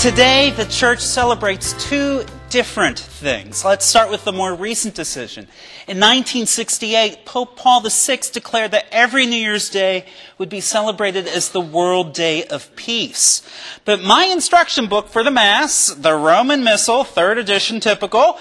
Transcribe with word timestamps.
Today, 0.00 0.50
the 0.52 0.64
church 0.64 1.00
celebrates 1.00 1.74
two 1.74 2.24
different 2.48 2.98
things. 2.98 3.66
Let's 3.66 3.84
start 3.84 4.10
with 4.10 4.24
the 4.24 4.32
more 4.32 4.54
recent 4.54 4.94
decision. 4.94 5.44
In 5.86 5.98
1968, 5.98 7.26
Pope 7.26 7.54
Paul 7.54 7.82
VI 7.82 8.20
declared 8.32 8.70
that 8.70 8.86
every 8.90 9.26
New 9.26 9.36
Year's 9.36 9.68
Day 9.68 10.06
would 10.38 10.48
be 10.48 10.62
celebrated 10.62 11.28
as 11.28 11.50
the 11.50 11.60
World 11.60 12.14
Day 12.14 12.44
of 12.44 12.74
Peace. 12.76 13.46
But 13.84 14.00
my 14.00 14.24
instruction 14.24 14.86
book 14.86 15.08
for 15.08 15.22
the 15.22 15.30
Mass, 15.30 15.88
the 15.88 16.14
Roman 16.14 16.64
Missal, 16.64 17.04
third 17.04 17.36
edition 17.36 17.78
typical, 17.78 18.38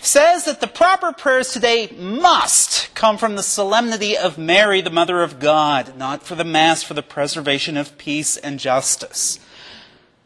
says 0.00 0.46
that 0.46 0.62
the 0.62 0.66
proper 0.66 1.12
prayers 1.12 1.52
today 1.52 1.94
must 1.98 2.94
come 2.94 3.18
from 3.18 3.36
the 3.36 3.42
solemnity 3.42 4.16
of 4.16 4.38
Mary, 4.38 4.80
the 4.80 4.88
Mother 4.88 5.22
of 5.22 5.38
God, 5.38 5.98
not 5.98 6.22
for 6.22 6.34
the 6.34 6.44
Mass 6.44 6.82
for 6.82 6.94
the 6.94 7.02
preservation 7.02 7.76
of 7.76 7.98
peace 7.98 8.38
and 8.38 8.58
justice. 8.58 9.38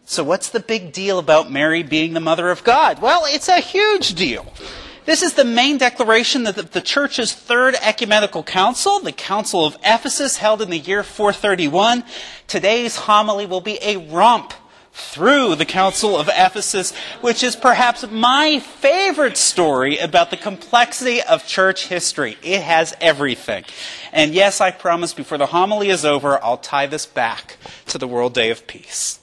So, 0.08 0.22
what's 0.22 0.50
the 0.50 0.60
big 0.60 0.92
deal 0.92 1.18
about 1.18 1.50
Mary 1.50 1.82
being 1.82 2.14
the 2.14 2.20
Mother 2.20 2.48
of 2.50 2.62
God? 2.62 3.02
Well, 3.02 3.24
it's 3.26 3.48
a 3.48 3.58
huge 3.58 4.14
deal. 4.14 4.46
This 5.04 5.20
is 5.20 5.34
the 5.34 5.44
main 5.44 5.78
declaration 5.78 6.44
that 6.44 6.70
the 6.70 6.80
Church's 6.80 7.34
Third 7.34 7.74
Ecumenical 7.82 8.44
Council, 8.44 9.00
the 9.00 9.10
Council 9.10 9.64
of 9.64 9.76
Ephesus, 9.82 10.36
held 10.36 10.62
in 10.62 10.70
the 10.70 10.78
year 10.78 11.02
431. 11.02 12.04
Today's 12.46 12.94
homily 12.94 13.46
will 13.46 13.60
be 13.60 13.80
a 13.82 13.96
romp 13.96 14.52
through 14.92 15.56
the 15.56 15.64
Council 15.64 16.16
of 16.16 16.28
Ephesus, 16.28 16.94
which 17.20 17.42
is 17.42 17.56
perhaps 17.56 18.08
my 18.08 18.60
favorite 18.60 19.36
story 19.36 19.98
about 19.98 20.30
the 20.30 20.36
complexity 20.36 21.20
of 21.20 21.44
church 21.48 21.88
history. 21.88 22.38
It 22.44 22.62
has 22.62 22.94
everything. 23.00 23.64
And 24.12 24.34
yes, 24.34 24.60
I 24.60 24.70
promise 24.70 25.12
before 25.12 25.36
the 25.36 25.46
homily 25.46 25.90
is 25.90 26.04
over, 26.04 26.42
I'll 26.44 26.58
tie 26.58 26.86
this 26.86 27.06
back 27.06 27.56
to 27.86 27.98
the 27.98 28.06
World 28.06 28.34
Day 28.34 28.50
of 28.50 28.68
Peace 28.68 29.18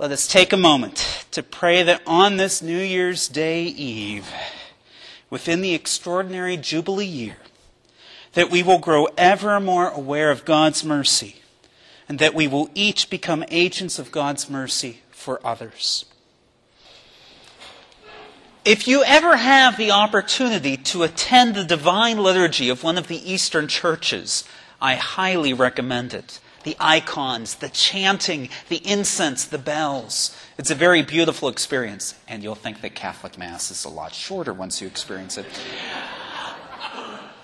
let 0.00 0.12
us 0.12 0.26
take 0.26 0.50
a 0.50 0.56
moment 0.56 1.26
to 1.30 1.42
pray 1.42 1.82
that 1.82 2.00
on 2.06 2.38
this 2.38 2.62
New 2.62 2.78
Year's 2.78 3.28
Day 3.28 3.64
Eve, 3.64 4.32
within 5.28 5.60
the 5.60 5.74
extraordinary 5.74 6.56
Jubilee 6.56 7.04
year, 7.04 7.36
that 8.32 8.50
we 8.50 8.62
will 8.62 8.78
grow 8.78 9.08
ever 9.18 9.60
more 9.60 9.90
aware 9.90 10.30
of 10.30 10.46
God's 10.46 10.82
mercy 10.86 11.42
and 12.08 12.18
that 12.18 12.32
we 12.32 12.48
will 12.48 12.70
each 12.74 13.10
become 13.10 13.44
agents 13.50 13.98
of 13.98 14.10
God's 14.10 14.48
mercy 14.48 15.02
for 15.10 15.38
others. 15.46 16.06
If 18.64 18.88
you 18.88 19.04
ever 19.04 19.36
have 19.36 19.76
the 19.76 19.90
opportunity 19.90 20.78
to 20.78 21.02
attend 21.02 21.54
the 21.54 21.64
divine 21.64 22.16
liturgy 22.16 22.70
of 22.70 22.82
one 22.82 22.96
of 22.96 23.08
the 23.08 23.30
Eastern 23.30 23.68
churches, 23.68 24.44
I 24.80 24.94
highly 24.94 25.52
recommend 25.52 26.14
it 26.14 26.40
the 26.62 26.76
icons, 26.78 27.56
the 27.56 27.68
chanting, 27.68 28.48
the 28.68 28.86
incense, 28.86 29.44
the 29.44 29.58
bells. 29.58 30.36
It's 30.58 30.70
a 30.70 30.74
very 30.74 31.02
beautiful 31.02 31.48
experience, 31.48 32.14
and 32.28 32.42
you'll 32.42 32.54
think 32.54 32.82
that 32.82 32.94
Catholic 32.94 33.38
Mass 33.38 33.70
is 33.70 33.84
a 33.84 33.88
lot 33.88 34.14
shorter 34.14 34.52
once 34.52 34.80
you 34.80 34.86
experience 34.86 35.38
it. 35.38 35.46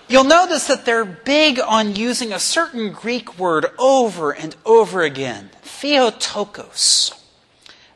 You'll 0.09 0.23
notice 0.23 0.67
that 0.67 0.85
they're 0.85 1.03
big 1.03 1.59
on 1.59 1.95
using 1.95 2.31
a 2.31 2.39
certain 2.39 2.93
Greek 2.93 3.37
word 3.37 3.65
over 3.77 4.31
and 4.31 4.55
over 4.65 5.01
again 5.01 5.49
Theotokos. 5.63 7.11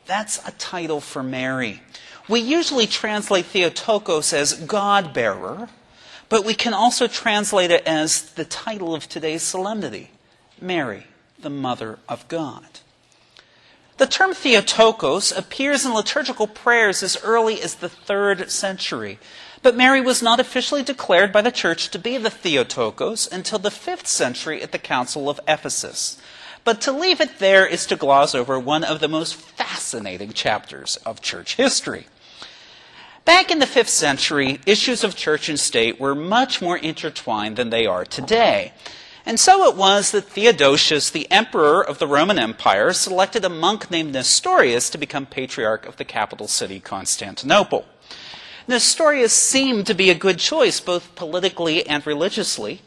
That's 0.04 0.46
a 0.46 0.52
title 0.52 1.00
for 1.00 1.22
Mary. 1.22 1.80
We 2.28 2.40
usually 2.40 2.86
translate 2.86 3.46
Theotokos 3.46 4.32
as 4.32 4.54
God 4.54 5.14
bearer, 5.14 5.68
but 6.28 6.44
we 6.44 6.54
can 6.54 6.74
also 6.74 7.06
translate 7.06 7.70
it 7.70 7.86
as 7.86 8.32
the 8.32 8.44
title 8.44 8.94
of 8.94 9.08
today's 9.08 9.42
solemnity 9.42 10.10
Mary 10.60 11.06
the 11.42 11.50
Mother 11.50 11.98
of 12.08 12.26
God. 12.28 12.80
The 13.98 14.06
term 14.06 14.34
Theotokos 14.34 15.30
appears 15.30 15.84
in 15.84 15.94
liturgical 15.94 16.46
prayers 16.46 17.02
as 17.02 17.22
early 17.22 17.62
as 17.62 17.76
the 17.76 17.88
third 17.88 18.50
century, 18.50 19.18
but 19.62 19.76
Mary 19.76 20.00
was 20.00 20.22
not 20.22 20.40
officially 20.40 20.82
declared 20.82 21.32
by 21.32 21.42
the 21.42 21.52
Church 21.52 21.88
to 21.90 21.98
be 21.98 22.16
the 22.16 22.30
Theotokos 22.30 23.28
until 23.30 23.58
the 23.58 23.70
fifth 23.70 24.08
century 24.08 24.62
at 24.62 24.72
the 24.72 24.78
Council 24.78 25.28
of 25.28 25.38
Ephesus. 25.46 26.20
But 26.64 26.80
to 26.82 26.92
leave 26.92 27.20
it 27.20 27.38
there 27.38 27.66
is 27.66 27.86
to 27.86 27.96
gloss 27.96 28.34
over 28.34 28.58
one 28.58 28.82
of 28.82 29.00
the 29.00 29.08
most 29.08 29.34
fascinating 29.34 30.32
chapters 30.32 30.96
of 31.04 31.20
church 31.20 31.56
history. 31.56 32.06
Back 33.24 33.52
in 33.52 33.60
the 33.60 33.66
fifth 33.66 33.88
century, 33.88 34.58
issues 34.66 35.04
of 35.04 35.14
church 35.14 35.48
and 35.48 35.60
state 35.60 36.00
were 36.00 36.14
much 36.14 36.60
more 36.60 36.76
intertwined 36.76 37.56
than 37.56 37.70
they 37.70 37.86
are 37.86 38.04
today. 38.04 38.72
And 39.24 39.38
so 39.38 39.68
it 39.68 39.76
was 39.76 40.10
that 40.10 40.24
Theodosius, 40.24 41.10
the 41.10 41.30
emperor 41.30 41.84
of 41.84 41.98
the 41.98 42.08
Roman 42.08 42.38
Empire, 42.38 42.92
selected 42.92 43.44
a 43.44 43.48
monk 43.48 43.90
named 43.90 44.12
Nestorius 44.12 44.90
to 44.90 44.98
become 44.98 45.26
patriarch 45.26 45.86
of 45.86 45.96
the 45.96 46.04
capital 46.04 46.48
city, 46.48 46.80
Constantinople. 46.80 47.86
Nestorius 48.66 49.32
seemed 49.32 49.86
to 49.86 49.94
be 49.94 50.10
a 50.10 50.14
good 50.14 50.38
choice, 50.38 50.80
both 50.80 51.14
politically 51.14 51.86
and 51.86 52.04
religiously. 52.06 52.80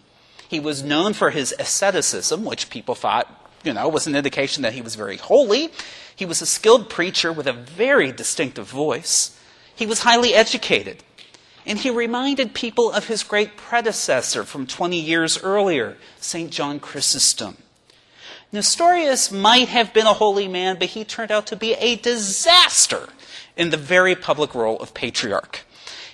He 0.48 0.60
was 0.60 0.84
known 0.84 1.14
for 1.14 1.32
his 1.32 1.54
asceticism, 1.58 2.44
which 2.46 2.70
people 2.70 2.96
thought, 2.96 3.52
you 3.64 3.74
know, 3.74 3.88
was 3.88 4.08
an 4.08 4.16
indication 4.16 4.64
that 4.64 4.74
he 4.74 4.82
was 4.82 4.96
very 4.96 5.18
holy. 5.18 5.72
He 6.16 6.26
was 6.26 6.42
a 6.42 6.46
skilled 6.46 6.90
preacher 6.90 7.32
with 7.32 7.48
a 7.48 7.54
very 7.54 8.12
distinctive 8.12 8.70
voice. 8.70 9.38
He 9.76 9.86
was 9.86 10.02
highly 10.02 10.34
educated 10.34 11.04
and 11.66 11.80
he 11.80 11.90
reminded 11.90 12.54
people 12.54 12.92
of 12.92 13.08
his 13.08 13.24
great 13.24 13.58
predecessor 13.58 14.44
from 14.44 14.68
20 14.68 15.00
years 15.00 15.42
earlier, 15.42 15.98
St. 16.20 16.52
John 16.52 16.80
Chrysostom. 16.80 17.58
Nestorius 18.52 19.32
might 19.32 19.68
have 19.70 19.94
been 19.94 20.06
a 20.06 20.14
holy 20.14 20.48
man, 20.48 20.78
but 20.80 20.90
he 20.90 21.04
turned 21.04 21.32
out 21.32 21.48
to 21.48 21.56
be 21.56 21.74
a 21.74 21.96
disaster 21.98 23.10
in 23.58 23.70
the 23.70 23.78
very 23.78 24.16
public 24.16 24.54
role 24.54 24.78
of 24.78 24.94
patriarch. 24.94 25.66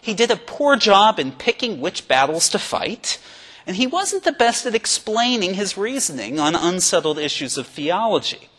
He 0.02 0.14
did 0.14 0.32
a 0.32 0.38
poor 0.38 0.78
job 0.78 1.20
in 1.20 1.34
picking 1.34 1.80
which 1.80 2.08
battles 2.08 2.50
to 2.50 2.60
fight, 2.60 3.20
and 3.68 3.76
he 3.76 3.86
wasn't 3.86 4.24
the 4.24 4.32
best 4.32 4.66
at 4.66 4.74
explaining 4.74 5.54
his 5.54 5.78
reasoning 5.78 6.40
on 6.40 6.56
unsettled 6.56 7.20
issues 7.20 7.58
of 7.58 7.68
theology. 7.68 8.50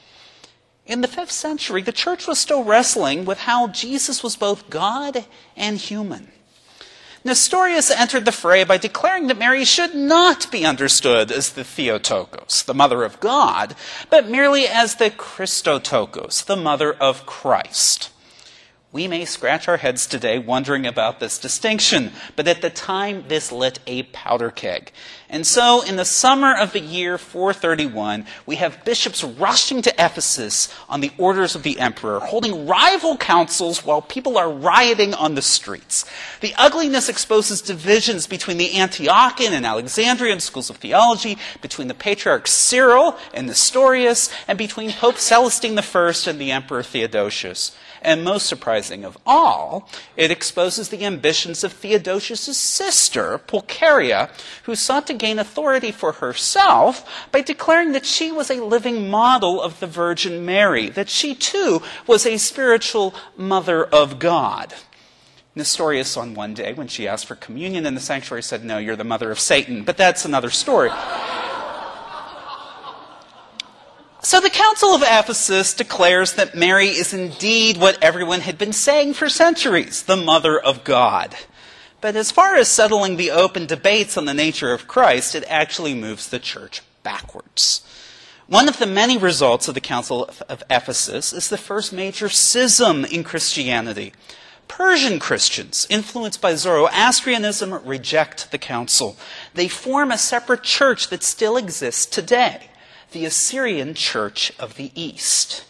In 0.86 1.00
the 1.00 1.08
fifth 1.08 1.32
century, 1.32 1.82
the 1.82 1.92
church 1.92 2.26
was 2.26 2.38
still 2.38 2.64
wrestling 2.64 3.24
with 3.24 3.38
how 3.38 3.68
Jesus 3.68 4.22
was 4.22 4.36
both 4.36 4.70
God 4.70 5.24
and 5.56 5.78
human. 5.78 6.30
Nestorius 7.24 7.90
entered 7.90 8.24
the 8.24 8.32
fray 8.32 8.64
by 8.64 8.78
declaring 8.78 9.28
that 9.28 9.38
Mary 9.38 9.64
should 9.64 9.94
not 9.94 10.50
be 10.50 10.64
understood 10.64 11.30
as 11.30 11.50
the 11.50 11.62
Theotokos, 11.62 12.62
the 12.62 12.74
mother 12.74 13.04
of 13.04 13.20
God, 13.20 13.76
but 14.10 14.28
merely 14.28 14.66
as 14.66 14.96
the 14.96 15.10
Christotokos, 15.10 16.44
the 16.44 16.56
mother 16.56 16.92
of 16.92 17.24
Christ. 17.24 18.10
We 18.92 19.08
may 19.08 19.24
scratch 19.24 19.68
our 19.68 19.78
heads 19.78 20.06
today 20.06 20.38
wondering 20.38 20.86
about 20.86 21.18
this 21.18 21.38
distinction, 21.38 22.12
but 22.36 22.46
at 22.46 22.60
the 22.60 22.68
time 22.68 23.24
this 23.26 23.50
lit 23.50 23.78
a 23.86 24.02
powder 24.02 24.50
keg. 24.50 24.92
And 25.30 25.46
so, 25.46 25.82
in 25.82 25.96
the 25.96 26.04
summer 26.04 26.54
of 26.54 26.74
the 26.74 26.80
year 26.80 27.16
431, 27.16 28.26
we 28.44 28.56
have 28.56 28.84
bishops 28.84 29.24
rushing 29.24 29.80
to 29.80 29.94
Ephesus 29.94 30.68
on 30.90 31.00
the 31.00 31.10
orders 31.16 31.54
of 31.54 31.62
the 31.62 31.80
emperor, 31.80 32.20
holding 32.20 32.66
rival 32.66 33.16
councils 33.16 33.82
while 33.82 34.02
people 34.02 34.36
are 34.36 34.52
rioting 34.52 35.14
on 35.14 35.36
the 35.36 35.40
streets. 35.40 36.04
The 36.42 36.54
ugliness 36.58 37.08
exposes 37.08 37.62
divisions 37.62 38.26
between 38.26 38.58
the 38.58 38.72
Antiochian 38.72 39.52
and 39.52 39.64
Alexandrian 39.64 40.40
schools 40.40 40.68
of 40.68 40.76
theology, 40.76 41.38
between 41.62 41.88
the 41.88 41.94
patriarch 41.94 42.46
Cyril 42.46 43.16
and 43.32 43.46
Nestorius, 43.46 44.30
and 44.46 44.58
between 44.58 44.92
Pope 44.92 45.16
Celestine 45.16 45.78
I 45.78 46.30
and 46.30 46.38
the 46.38 46.50
emperor 46.50 46.82
Theodosius. 46.82 47.74
And 48.02 48.24
most 48.24 48.46
surprising 48.46 49.04
of 49.04 49.16
all, 49.24 49.88
it 50.16 50.30
exposes 50.30 50.88
the 50.88 51.04
ambitions 51.04 51.62
of 51.62 51.72
Theodosius' 51.72 52.58
sister, 52.58 53.38
Pulcheria, 53.38 54.28
who 54.64 54.74
sought 54.74 55.06
to 55.06 55.14
gain 55.14 55.38
authority 55.38 55.92
for 55.92 56.12
herself 56.12 57.08
by 57.30 57.40
declaring 57.40 57.92
that 57.92 58.04
she 58.04 58.32
was 58.32 58.50
a 58.50 58.64
living 58.64 59.08
model 59.08 59.62
of 59.62 59.78
the 59.78 59.86
Virgin 59.86 60.44
Mary, 60.44 60.88
that 60.90 61.08
she 61.08 61.34
too 61.34 61.80
was 62.06 62.26
a 62.26 62.38
spiritual 62.38 63.14
mother 63.36 63.84
of 63.84 64.18
God. 64.18 64.74
Nestorius, 65.54 66.16
on 66.16 66.34
one 66.34 66.54
day, 66.54 66.72
when 66.72 66.88
she 66.88 67.06
asked 67.06 67.26
for 67.26 67.34
communion 67.36 67.86
in 67.86 67.94
the 67.94 68.00
sanctuary, 68.00 68.42
said, 68.42 68.64
No, 68.64 68.78
you're 68.78 68.96
the 68.96 69.04
mother 69.04 69.30
of 69.30 69.38
Satan. 69.38 69.84
But 69.84 69.98
that's 69.98 70.24
another 70.24 70.50
story. 70.50 70.90
So 74.24 74.40
the 74.40 74.50
Council 74.82 75.06
of 75.06 75.20
Ephesus 75.20 75.74
declares 75.74 76.32
that 76.32 76.56
Mary 76.56 76.88
is 76.88 77.14
indeed 77.14 77.76
what 77.76 78.02
everyone 78.02 78.40
had 78.40 78.58
been 78.58 78.72
saying 78.72 79.14
for 79.14 79.28
centuries 79.28 80.02
the 80.02 80.16
Mother 80.16 80.58
of 80.58 80.82
God. 80.82 81.36
But 82.00 82.16
as 82.16 82.32
far 82.32 82.56
as 82.56 82.66
settling 82.66 83.16
the 83.16 83.30
open 83.30 83.66
debates 83.66 84.16
on 84.16 84.24
the 84.24 84.34
nature 84.34 84.72
of 84.72 84.88
Christ, 84.88 85.36
it 85.36 85.44
actually 85.46 85.94
moves 85.94 86.28
the 86.28 86.40
church 86.40 86.82
backwards. 87.04 87.86
One 88.48 88.68
of 88.68 88.80
the 88.80 88.86
many 88.86 89.16
results 89.16 89.68
of 89.68 89.74
the 89.74 89.80
Council 89.80 90.28
of 90.48 90.64
Ephesus 90.68 91.32
is 91.32 91.48
the 91.48 91.56
first 91.56 91.92
major 91.92 92.28
schism 92.28 93.04
in 93.04 93.22
Christianity. 93.22 94.12
Persian 94.66 95.20
Christians, 95.20 95.86
influenced 95.90 96.40
by 96.40 96.56
Zoroastrianism, 96.56 97.86
reject 97.86 98.50
the 98.50 98.58
council. 98.58 99.16
They 99.54 99.68
form 99.68 100.10
a 100.10 100.18
separate 100.18 100.64
church 100.64 101.06
that 101.10 101.22
still 101.22 101.56
exists 101.56 102.04
today 102.04 102.68
the 103.12 103.24
Assyrian 103.24 103.94
Church 103.94 104.52
of 104.58 104.76
the 104.76 104.90
East. 104.94 105.64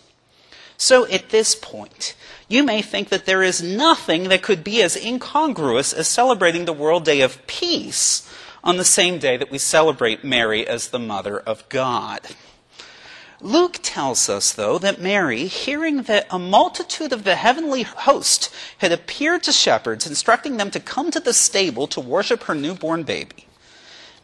So 0.77 1.07
at 1.07 1.29
this 1.29 1.55
point, 1.55 2.17
you 2.49 2.65
may 2.65 2.83
think 2.83 3.09
that 3.11 3.25
there 3.25 3.43
is 3.43 3.63
nothing 3.63 4.25
that 4.29 4.43
could 4.43 4.65
be 4.65 4.83
as 4.83 4.97
incongruous 4.97 5.93
as 5.93 6.09
celebrating 6.09 6.65
the 6.65 6.73
World 6.73 7.05
Day 7.05 7.21
of 7.21 7.47
Peace 7.47 8.29
on 8.65 8.77
the 8.77 8.85
same 8.85 9.19
day 9.19 9.37
that 9.37 9.51
we 9.51 9.59
celebrate 9.59 10.25
Mary 10.25 10.67
as 10.67 10.89
the 10.89 10.99
Mother 10.99 11.39
of 11.39 11.69
God. 11.69 12.21
Luke 13.41 13.81
tells 13.83 14.29
us, 14.29 14.53
though, 14.53 14.79
that 14.79 15.01
Mary, 15.01 15.47
hearing 15.47 16.03
that 16.03 16.29
a 16.31 16.39
multitude 16.39 17.13
of 17.13 17.25
the 17.25 17.35
heavenly 17.35 17.83
host 17.83 18.55
had 18.79 18.93
appeared 18.93 19.43
to 19.43 19.53
shepherds, 19.53 20.07
instructing 20.07 20.59
them 20.59 20.71
to 20.71 20.79
come 20.79 21.11
to 21.11 21.19
the 21.19 21.33
stable 21.33 21.89
to 21.89 22.01
worship 22.01 22.45
her 22.45 22.55
newborn 22.55 23.03
baby, 23.03 23.47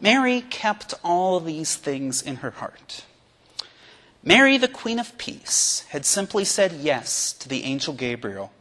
Mary 0.01 0.41
kept 0.41 0.93
all 1.03 1.39
these 1.39 1.75
things 1.75 2.21
in 2.21 2.37
her 2.37 2.51
heart. 2.51 3.03
Mary, 4.23 4.57
the 4.57 4.67
Queen 4.67 4.99
of 4.99 5.17
Peace, 5.17 5.85
had 5.89 6.05
simply 6.05 6.45
said 6.45 6.73
yes 6.73 7.33
to 7.33 7.49
the 7.49 7.63
angel 7.63 7.93
Gabriel 7.93 8.51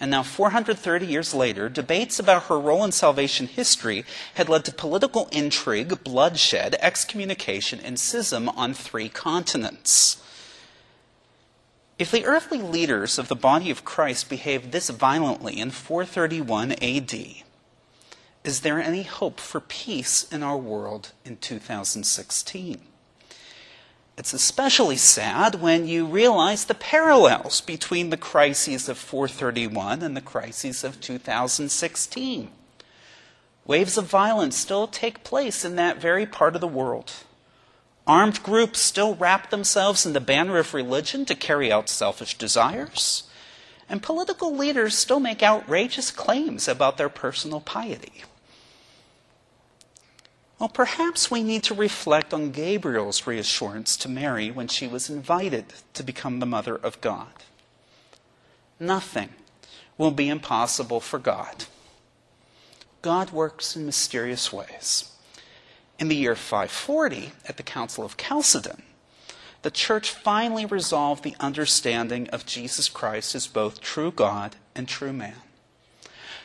and 0.00 0.10
now, 0.10 0.24
430 0.24 1.06
years 1.06 1.32
later, 1.32 1.68
debates 1.68 2.18
about 2.18 2.44
her 2.44 2.58
role 2.58 2.82
in 2.84 2.90
salvation 2.90 3.46
history 3.46 4.04
had 4.34 4.48
led 4.48 4.64
to 4.64 4.72
political 4.72 5.28
intrigue, 5.30 6.02
bloodshed, 6.02 6.76
excommunication, 6.80 7.78
and 7.80 7.98
schism 7.98 8.48
on 8.50 8.74
three 8.74 9.08
continents. 9.08 10.20
If 11.96 12.10
the 12.10 12.24
earthly 12.24 12.58
leaders 12.58 13.20
of 13.20 13.28
the 13.28 13.36
body 13.36 13.70
of 13.70 13.84
Christ 13.84 14.28
behaved 14.28 14.72
this 14.72 14.90
violently 14.90 15.60
in 15.60 15.70
431 15.70 16.72
AD, 16.72 17.43
is 18.44 18.60
there 18.60 18.78
any 18.78 19.04
hope 19.04 19.40
for 19.40 19.58
peace 19.58 20.30
in 20.30 20.42
our 20.42 20.58
world 20.58 21.12
in 21.24 21.38
2016? 21.38 22.78
It's 24.18 24.34
especially 24.34 24.96
sad 24.96 25.60
when 25.62 25.88
you 25.88 26.04
realize 26.04 26.66
the 26.66 26.74
parallels 26.74 27.62
between 27.62 28.10
the 28.10 28.18
crises 28.18 28.88
of 28.88 28.98
431 28.98 30.02
and 30.02 30.14
the 30.14 30.20
crises 30.20 30.84
of 30.84 31.00
2016. 31.00 32.50
Waves 33.66 33.96
of 33.96 34.04
violence 34.04 34.56
still 34.56 34.86
take 34.86 35.24
place 35.24 35.64
in 35.64 35.76
that 35.76 36.00
very 36.00 36.26
part 36.26 36.54
of 36.54 36.60
the 36.60 36.68
world. 36.68 37.12
Armed 38.06 38.42
groups 38.42 38.78
still 38.78 39.14
wrap 39.14 39.48
themselves 39.48 40.04
in 40.04 40.12
the 40.12 40.20
banner 40.20 40.58
of 40.58 40.74
religion 40.74 41.24
to 41.24 41.34
carry 41.34 41.72
out 41.72 41.88
selfish 41.88 42.36
desires. 42.36 43.22
And 43.88 44.02
political 44.02 44.54
leaders 44.54 44.96
still 44.96 45.18
make 45.18 45.42
outrageous 45.42 46.10
claims 46.10 46.68
about 46.68 46.98
their 46.98 47.08
personal 47.08 47.60
piety. 47.60 48.22
Well, 50.58 50.68
perhaps 50.68 51.30
we 51.30 51.42
need 51.42 51.64
to 51.64 51.74
reflect 51.74 52.32
on 52.32 52.52
Gabriel's 52.52 53.26
reassurance 53.26 53.96
to 53.98 54.08
Mary 54.08 54.50
when 54.50 54.68
she 54.68 54.86
was 54.86 55.10
invited 55.10 55.66
to 55.94 56.02
become 56.02 56.38
the 56.38 56.46
mother 56.46 56.76
of 56.76 57.00
God. 57.00 57.32
Nothing 58.78 59.30
will 59.98 60.10
be 60.10 60.28
impossible 60.28 61.00
for 61.00 61.18
God. 61.18 61.64
God 63.02 63.32
works 63.32 63.76
in 63.76 63.84
mysterious 63.84 64.52
ways. 64.52 65.10
In 65.98 66.08
the 66.08 66.16
year 66.16 66.34
540, 66.34 67.32
at 67.46 67.56
the 67.56 67.62
Council 67.62 68.04
of 68.04 68.16
Chalcedon, 68.16 68.82
the 69.62 69.70
church 69.70 70.10
finally 70.10 70.66
resolved 70.66 71.24
the 71.24 71.36
understanding 71.40 72.28
of 72.30 72.46
Jesus 72.46 72.88
Christ 72.88 73.34
as 73.34 73.46
both 73.46 73.80
true 73.80 74.10
God 74.10 74.56
and 74.74 74.88
true 74.88 75.12
man. 75.12 75.36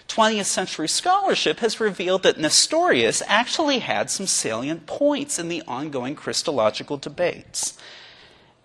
20th 0.09 0.45
century 0.45 0.87
scholarship 0.87 1.59
has 1.59 1.79
revealed 1.79 2.23
that 2.23 2.39
Nestorius 2.39 3.21
actually 3.27 3.79
had 3.79 4.09
some 4.09 4.27
salient 4.27 4.85
points 4.85 5.39
in 5.39 5.47
the 5.47 5.63
ongoing 5.67 6.15
Christological 6.15 6.97
debates. 6.97 7.77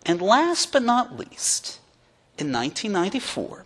And 0.06 0.20
last 0.20 0.73
but 0.73 0.82
not 0.82 1.17
least, 1.17 1.79
in 2.38 2.50
1994, 2.50 3.64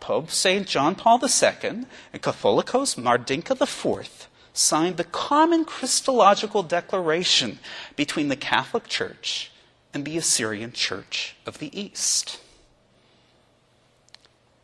Pope 0.00 0.30
St. 0.30 0.66
John 0.66 0.94
Paul 0.94 1.20
II 1.22 1.86
and 2.12 2.22
Catholicos 2.22 2.98
Mar 2.98 3.18
Dinkha 3.18 3.60
IV 3.60 4.28
signed 4.52 4.96
the 4.96 5.04
Common 5.04 5.64
Christological 5.64 6.62
Declaration 6.62 7.60
between 7.96 8.28
the 8.28 8.36
Catholic 8.36 8.88
Church 8.88 9.52
and 9.94 10.04
the 10.04 10.18
Assyrian 10.18 10.72
Church 10.72 11.36
of 11.46 11.58
the 11.58 11.78
East. 11.78 12.40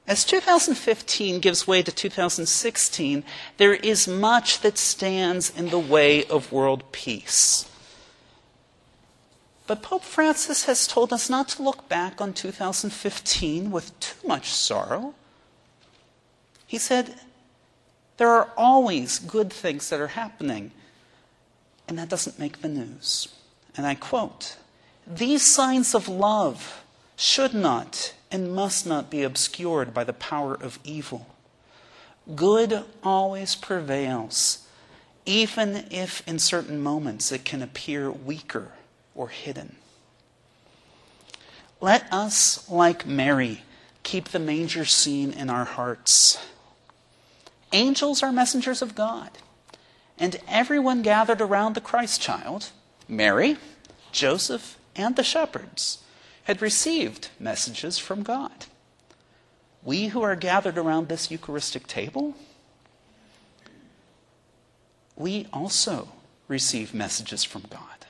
As 0.08 0.24
2015 0.24 1.40
gives 1.40 1.66
way 1.66 1.82
to 1.82 1.90
2016, 1.90 3.24
there 3.56 3.74
is 3.74 4.06
much 4.06 4.60
that 4.60 4.78
stands 4.78 5.50
in 5.50 5.70
the 5.70 5.80
way 5.80 6.24
of 6.26 6.52
world 6.52 6.92
peace. 6.92 7.68
But 9.66 9.82
Pope 9.82 10.04
Francis 10.04 10.66
has 10.66 10.86
told 10.86 11.12
us 11.12 11.28
not 11.28 11.48
to 11.50 11.62
look 11.62 11.88
back 11.88 12.20
on 12.20 12.32
2015 12.32 13.72
with 13.72 13.98
too 13.98 14.28
much 14.28 14.50
sorrow. 14.50 15.14
He 16.68 16.78
said, 16.78 17.16
There 18.16 18.30
are 18.30 18.50
always 18.56 19.18
good 19.18 19.52
things 19.52 19.90
that 19.90 20.00
are 20.00 20.14
happening, 20.14 20.70
and 21.88 21.98
that 21.98 22.08
doesn't 22.08 22.38
make 22.38 22.60
the 22.60 22.68
news. 22.68 23.26
And 23.76 23.86
I 23.86 23.96
quote 23.96 24.56
These 25.04 25.44
signs 25.44 25.96
of 25.96 26.06
love 26.06 26.84
should 27.16 27.54
not 27.54 28.12
and 28.30 28.54
must 28.54 28.86
not 28.86 29.10
be 29.10 29.22
obscured 29.22 29.94
by 29.94 30.04
the 30.04 30.12
power 30.12 30.54
of 30.54 30.78
evil. 30.84 31.28
Good 32.34 32.84
always 33.02 33.54
prevails, 33.54 34.66
even 35.24 35.86
if 35.90 36.26
in 36.26 36.38
certain 36.38 36.80
moments 36.80 37.30
it 37.30 37.44
can 37.44 37.62
appear 37.62 38.10
weaker 38.10 38.72
or 39.14 39.28
hidden. 39.28 39.76
Let 41.80 42.12
us, 42.12 42.68
like 42.70 43.06
Mary, 43.06 43.62
keep 44.02 44.28
the 44.28 44.38
manger 44.38 44.84
scene 44.84 45.32
in 45.32 45.50
our 45.50 45.64
hearts. 45.64 46.38
Angels 47.72 48.22
are 48.22 48.32
messengers 48.32 48.82
of 48.82 48.94
God, 48.94 49.30
and 50.18 50.40
everyone 50.48 51.02
gathered 51.02 51.40
around 51.40 51.74
the 51.74 51.80
Christ 51.80 52.20
child, 52.20 52.70
Mary, 53.08 53.56
Joseph, 54.12 54.78
and 54.94 55.14
the 55.16 55.22
shepherds, 55.22 55.98
had 56.46 56.62
received 56.62 57.28
messages 57.40 57.98
from 57.98 58.22
God. 58.22 58.66
We 59.82 60.06
who 60.08 60.22
are 60.22 60.36
gathered 60.36 60.78
around 60.78 61.08
this 61.08 61.28
Eucharistic 61.28 61.88
table, 61.88 62.36
we 65.16 65.48
also 65.52 66.08
receive 66.46 66.94
messages 66.94 67.42
from 67.42 67.62
God. 67.68 68.06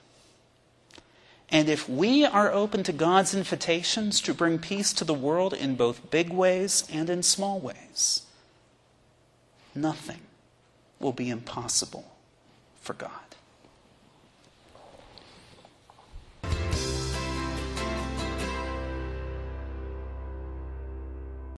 And 1.48 1.70
if 1.70 1.88
we 1.88 2.26
are 2.26 2.52
open 2.52 2.82
to 2.82 2.92
God's 2.92 3.34
invitations 3.34 4.20
to 4.20 4.34
bring 4.34 4.58
peace 4.58 4.92
to 4.92 5.04
the 5.04 5.14
world 5.14 5.54
in 5.54 5.74
both 5.74 6.10
big 6.10 6.28
ways 6.28 6.84
and 6.92 7.08
in 7.08 7.22
small 7.22 7.58
ways, 7.58 8.22
nothing 9.74 10.20
will 11.00 11.12
be 11.12 11.30
impossible 11.30 12.16
for 12.82 12.92
God. 12.92 13.35